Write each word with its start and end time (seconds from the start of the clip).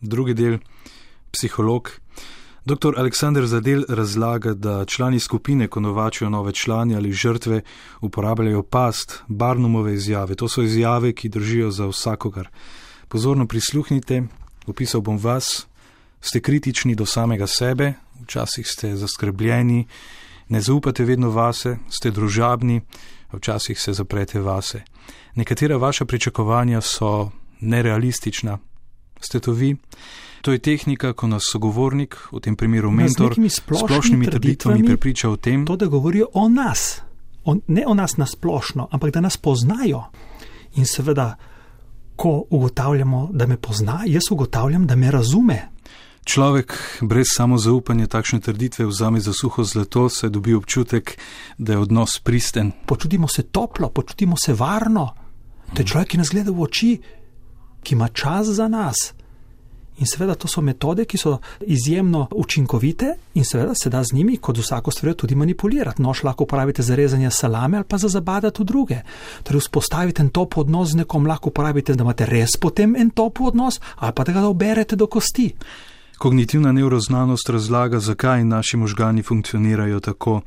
drugi 0.00 0.34
del 0.34 0.58
psiholog. 1.30 1.90
Dr. 2.64 2.98
Aleksandr 2.98 3.46
Zadel 3.46 3.84
razlaga, 3.88 4.54
da 4.54 4.84
člani 4.84 5.20
skupine, 5.20 5.68
ko 5.68 5.80
novačijo 5.80 6.30
nove 6.30 6.52
člani 6.52 6.96
ali 6.96 7.12
žrtve, 7.12 7.62
uporabljajo 8.00 8.62
past, 8.62 9.22
barnumove 9.28 9.94
izjave. 9.94 10.34
To 10.34 10.48
so 10.48 10.62
izjave, 10.62 11.12
ki 11.12 11.28
držijo 11.28 11.70
za 11.70 11.86
vsakogar. 11.86 12.48
Pozorno 13.08 13.46
prisluhnite, 13.46 14.22
opisal 14.66 15.00
bom 15.00 15.18
vas. 15.18 15.66
Ste 16.20 16.40
kritični 16.40 16.94
do 16.94 17.06
samega 17.06 17.46
sebe, 17.46 17.92
včasih 18.22 18.66
ste 18.66 18.96
zaskrbljeni, 18.96 19.86
ne 20.48 20.60
zaupate 20.60 21.04
vedno 21.04 21.30
vase, 21.30 21.76
ste 21.88 22.10
družabni, 22.10 22.80
včasih 23.32 23.80
se 23.80 23.92
zaprete 23.92 24.40
vase. 24.40 24.82
Nekatera 25.34 25.76
vaša 25.76 26.04
pričakovanja 26.04 26.80
so 26.80 27.30
nerealistična. 27.60 28.58
Ste 29.20 29.40
to 29.40 29.52
vi? 29.52 29.76
To 30.42 30.52
je 30.52 30.58
tehnika, 30.58 31.12
ko 31.12 31.26
nas 31.26 31.42
sogovornik, 31.50 32.16
v 32.32 32.40
tem 32.40 32.56
primeru 32.56 32.90
mentor, 32.94 33.34
s 33.34 33.58
splošnimi 33.58 34.30
trditvami 34.30 34.86
prepriča 34.86 35.30
o 35.30 35.36
tem, 35.36 35.66
to, 35.66 35.76
da 35.76 35.86
govorijo 35.86 36.30
o 36.32 36.48
nas, 36.48 37.02
o, 37.44 37.56
ne 37.66 37.84
o 37.86 37.94
nas 37.94 38.16
na 38.16 38.26
splošno, 38.26 38.88
ampak 38.90 39.10
da 39.10 39.20
nas 39.20 39.36
poznajo. 39.36 40.04
In 40.78 40.86
seveda, 40.86 41.34
ko 42.16 42.44
ugotavljamo, 42.50 43.28
da 43.32 43.46
me 43.46 43.56
pozna, 43.56 44.02
jaz 44.06 44.30
ugotavljam, 44.30 44.86
da 44.86 44.96
me 44.96 45.10
razume. 45.10 45.68
Človek 46.28 46.74
brez 47.00 47.30
samozaupanja 47.32 48.06
takšne 48.06 48.40
trditve 48.44 48.84
vzame 48.86 49.20
za 49.20 49.32
suho 49.32 49.64
zlato, 49.64 50.08
saj 50.12 50.28
dobi 50.30 50.54
občutek, 50.54 51.16
da 51.58 51.72
je 51.72 51.78
odnos 51.78 52.18
pristen. 52.20 52.72
Počutimo 52.86 53.28
se 53.28 53.42
toplo, 53.42 53.88
počutimo 53.88 54.36
se 54.36 54.52
varno. 54.54 55.14
To 55.74 55.82
je 55.82 55.86
človek, 55.86 56.08
ki 56.08 56.20
nas 56.20 56.28
gleda 56.32 56.52
v 56.52 56.60
oči, 56.60 56.90
ki 57.82 57.94
ima 57.94 58.08
čas 58.08 58.46
za 58.46 58.68
nas. 58.68 59.12
In 59.98 60.06
seveda 60.06 60.34
to 60.34 60.48
so 60.48 60.62
metode, 60.62 61.04
ki 61.04 61.18
so 61.18 61.38
izjemno 61.60 62.28
učinkovite 62.30 63.14
in 63.34 63.44
seveda 63.44 63.74
se 63.74 63.90
da 63.90 64.04
z 64.04 64.14
njimi, 64.14 64.36
kot 64.36 64.58
vsako 64.58 64.90
stvar, 64.90 65.14
tudi 65.14 65.34
manipulirati. 65.34 66.02
Nož 66.02 66.22
lahko 66.22 66.44
uporabite 66.44 66.82
za 66.82 66.94
rezanje 66.94 67.30
salame 67.30 67.76
ali 67.76 67.86
pa 67.88 67.98
za 67.98 68.08
zabadati 68.08 68.64
druge. 68.64 68.96
Torej, 69.42 69.60
vzpostavite 69.60 70.22
en 70.22 70.28
top 70.30 70.58
odnos 70.58 70.90
z 70.90 71.02
nekom, 71.02 71.26
lahko 71.26 71.48
uporabite, 71.48 71.94
da 71.94 72.04
imate 72.04 72.26
res 72.26 72.56
potem 72.60 72.96
en 72.96 73.10
top 73.10 73.40
odnos 73.40 73.80
ali 73.96 74.12
pa 74.12 74.24
da 74.24 74.32
ga 74.32 74.46
oberete 74.46 74.96
do 74.96 75.06
kosti. 75.06 75.52
Kognitivna 76.18 76.72
neuroznanost 76.72 77.48
razlaga, 77.48 78.00
zakaj 78.00 78.44
naši 78.44 78.76
možgani 78.76 79.22
funkcionirajo 79.22 80.00
tako. 80.00 80.40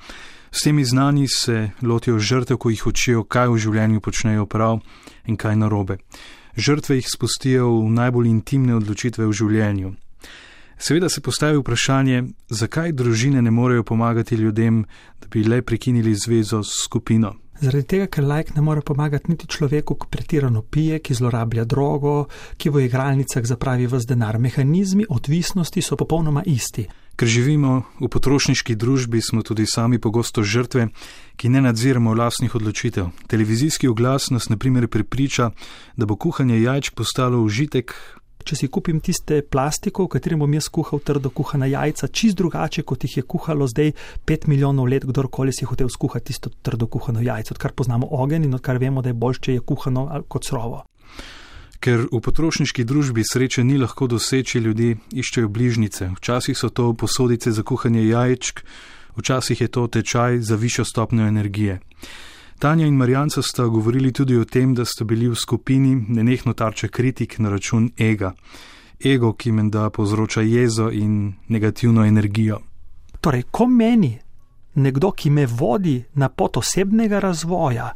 S 0.52 0.64
temi 0.64 0.86
znani 0.86 1.28
se 1.28 1.70
lotijo 1.82 2.20
žrtev, 2.20 2.58
ko 2.58 2.70
jih 2.70 2.88
učijo, 2.88 3.24
kaj 3.24 3.48
v 3.48 3.58
življenju 3.58 4.00
počnejo 4.00 4.46
prav 4.46 4.80
in 5.26 5.38
kaj 5.38 5.56
narobe 5.56 5.98
žrtve 6.56 6.96
jih 6.96 7.10
spustijo 7.10 7.70
v 7.82 7.90
najbolj 7.90 8.30
intimne 8.30 8.76
odločitve 8.76 9.26
v 9.26 9.34
življenju. 9.34 9.94
Seveda 10.82 11.10
se 11.10 11.22
postavi 11.22 11.60
vprašanje, 11.62 12.24
zakaj 12.50 12.92
družine 12.98 13.42
ne 13.42 13.52
morejo 13.52 13.84
pomagati 13.84 14.36
ljudem, 14.36 14.86
da 15.22 15.28
bi 15.28 15.44
le 15.44 15.62
prekinili 15.62 16.16
zvezo 16.16 16.64
s 16.64 16.84
skupino. 16.84 17.36
Zaradi 17.62 17.86
tega, 17.86 18.08
ker 18.10 18.26
lajk 18.26 18.56
ne 18.56 18.62
more 18.66 18.82
pomagati 18.82 19.30
niti 19.30 19.46
človeku, 19.48 19.96
ki 19.96 20.08
pretirano 20.10 20.64
pije, 20.66 20.98
ki 21.00 21.14
zlorablja 21.14 21.68
drogo, 21.70 22.26
ki 22.58 22.72
v 22.74 22.88
igralnicah 22.88 23.46
zapravi 23.46 23.86
vse 23.86 24.10
denar. 24.10 24.40
Mehanizmi 24.42 25.06
odvisnosti 25.10 25.82
so 25.86 25.96
popolnoma 25.96 26.42
isti. 26.50 26.88
Ker 27.22 27.30
živimo 27.30 27.84
v 28.02 28.08
potrošniški 28.10 28.74
družbi, 28.82 29.20
smo 29.22 29.44
tudi 29.46 29.68
sami 29.70 30.00
pogosto 30.02 30.42
žrtve, 30.42 30.88
ki 31.38 31.52
ne 31.54 31.62
nadziramo 31.62 32.16
vlastnih 32.18 32.56
odločitev. 32.58 33.12
Televizijski 33.30 33.86
oglas 33.86 34.32
nas 34.34 34.50
naprimer 34.50 34.88
prepriča, 34.90 35.52
da 35.94 36.08
bo 36.10 36.18
kuhanje 36.18 36.58
jajč 36.58 36.90
postalo 36.98 37.44
užitek. 37.46 37.94
Če 38.42 38.58
si 38.58 38.72
kupim 38.74 38.98
tiste 39.06 39.44
plastiko, 39.46 40.08
v 40.08 40.16
katerem 40.18 40.42
bom 40.42 40.58
jaz 40.58 40.66
kuhal 40.74 40.98
trdo 41.06 41.30
kuhana 41.30 41.70
jajca, 41.70 42.10
čist 42.10 42.42
drugače, 42.42 42.82
kot 42.90 43.06
jih 43.06 43.20
je 43.20 43.24
kuhalo 43.36 43.70
zdaj 43.70 43.94
pet 44.26 44.50
milijonov 44.50 44.90
let, 44.90 45.06
kdorkoli 45.06 45.54
si 45.54 45.70
hotel 45.70 45.94
skuhati 45.94 46.34
tisto 46.34 46.50
trdo 46.50 46.90
kuhano 46.90 47.22
jajce, 47.22 47.54
odkar 47.54 47.78
poznamo 47.78 48.10
ogen 48.18 48.50
in 48.50 48.58
odkar 48.58 48.82
vemo, 48.82 49.06
da 49.06 49.14
je 49.14 49.20
bolj, 49.22 49.44
če 49.46 49.60
je 49.60 49.62
kuhano 49.62 50.08
kot 50.26 50.50
srovo. 50.50 50.88
Ker 51.82 52.04
v 52.06 52.20
potrošniški 52.22 52.84
družbi 52.86 53.24
sreče 53.26 53.64
ni 53.66 53.80
lahko 53.82 54.06
doseči, 54.06 54.60
ljudje 54.62 55.00
iščejo 55.18 55.50
bližnjice. 55.50 56.12
Včasih 56.14 56.58
so 56.58 56.70
to 56.70 56.92
posodice 56.94 57.52
za 57.52 57.64
kuhanje 57.66 58.04
jajčk, 58.06 58.62
včasih 59.18 59.62
je 59.62 59.68
to 59.68 59.88
tečaj 59.88 60.38
za 60.46 60.56
višjo 60.56 60.86
stopnjo 60.86 61.26
energije. 61.26 61.80
Tanja 62.62 62.86
in 62.86 62.94
Marjanca 62.94 63.42
sta 63.42 63.66
govorili 63.66 64.14
tudi 64.14 64.38
o 64.38 64.46
tem, 64.46 64.76
da 64.78 64.86
sta 64.86 65.04
bili 65.04 65.26
v 65.28 65.36
skupini 65.36 65.96
nenehno 66.08 66.54
tarče 66.54 66.88
kritik 66.88 67.40
na 67.40 67.50
račun 67.50 67.90
ega. 67.98 68.36
Ego, 69.06 69.34
ki 69.34 69.52
menda 69.52 69.90
povzroča 69.90 70.42
jezo 70.42 70.92
in 70.94 71.34
negativno 71.48 72.06
energijo. 72.06 72.60
Torej, 73.22 73.44
ko 73.52 73.66
meni 73.66 74.20
nekdo, 74.76 75.12
ki 75.12 75.30
me 75.30 75.46
vodi 75.46 76.04
na 76.14 76.30
pot 76.30 76.58
osebnega 76.58 77.20
razvoja, 77.20 77.90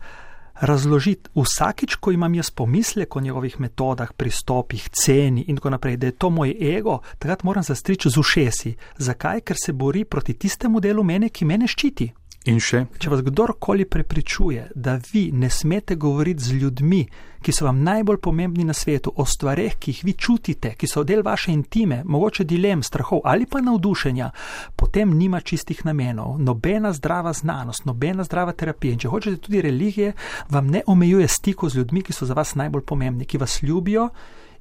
razložiti 0.62 1.30
vsakič, 1.36 1.96
ko 1.96 2.12
imam 2.12 2.36
jaz 2.36 2.50
pomislek 2.52 3.16
o 3.16 3.20
njegovih 3.20 3.60
metodah, 3.60 4.14
pristopih, 4.14 4.90
ceni 4.90 5.46
in 5.48 5.56
tako 5.56 5.70
naprej, 5.70 5.98
da 5.98 6.08
je 6.08 6.12
to 6.12 6.30
moj 6.30 6.56
ego, 6.78 7.00
takrat 7.20 7.44
moram 7.44 7.64
zastriči 7.64 8.10
z 8.10 8.18
ušesi. 8.18 8.76
Zakaj? 8.98 9.42
Ker 9.42 9.58
se 9.66 9.74
bori 9.74 10.06
proti 10.06 10.34
tistemu 10.34 10.80
delu 10.80 11.04
mene, 11.04 11.30
ki 11.30 11.46
mene 11.46 11.68
ščiti. 11.68 12.12
In 12.46 12.60
še. 12.62 12.84
Če 13.02 13.10
vas 13.10 13.24
kdorkoli 13.26 13.88
prepričuje, 13.90 14.68
da 14.78 15.00
vi 15.12 15.32
ne 15.34 15.50
smete 15.50 15.96
govoriti 15.98 16.44
z 16.46 16.60
ljudmi, 16.62 17.00
ki 17.42 17.54
so 17.54 17.66
vam 17.66 17.80
najbolj 17.86 18.20
pomembni 18.22 18.64
na 18.66 18.74
svetu, 18.78 19.14
o 19.18 19.26
stvareh, 19.26 19.80
ki 19.82 19.90
jih 19.90 20.04
vi 20.06 20.14
čutite, 20.14 20.76
ki 20.78 20.90
so 20.90 21.02
del 21.04 21.24
vaše 21.26 21.50
intime, 21.54 22.04
mogoče 22.06 22.46
dilem, 22.46 22.84
strahov 22.86 23.24
ali 23.26 23.50
pa 23.50 23.64
navdušenja, 23.66 24.30
potem 24.78 25.18
nima 25.18 25.42
čistih 25.42 25.82
namenov. 25.90 26.38
Nobena 26.38 26.94
zdrava 26.94 27.34
znanost, 27.34 27.86
nobena 27.90 28.24
zdrava 28.24 28.54
terapija 28.54 28.94
in 28.94 29.02
če 29.02 29.10
hočete 29.10 29.42
tudi 29.42 29.66
religije, 29.66 30.14
vam 30.54 30.70
ne 30.70 30.86
omejuje 30.86 31.28
stiku 31.28 31.70
z 31.70 31.82
ljudmi, 31.82 32.06
ki 32.06 32.14
so 32.14 32.30
za 32.30 32.38
vas 32.38 32.54
najbolj 32.56 32.86
pomembni, 32.86 33.26
ki 33.26 33.42
vas 33.42 33.64
ljubijo 33.64 34.12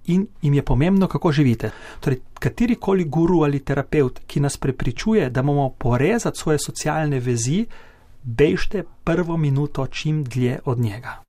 in 0.06 0.26
jim 0.42 0.54
je 0.54 0.62
pomembno, 0.62 1.08
kako 1.08 1.32
živite. 1.32 1.70
Torej, 2.00 2.20
katerikoli 2.38 3.04
guru 3.04 3.42
ali 3.42 3.60
terapeut, 3.60 4.20
ki 4.26 4.40
nas 4.40 4.56
prepričuje, 4.56 5.30
da 5.30 5.42
moramo 5.42 5.70
porezati 5.78 6.38
svoje 6.38 6.58
socialne 6.58 7.20
vezi, 7.20 7.66
bežte 8.22 8.84
prvo 9.04 9.36
minuto 9.36 9.86
čim 9.86 10.24
dlje 10.24 10.58
od 10.64 10.78
njega. 10.78 11.23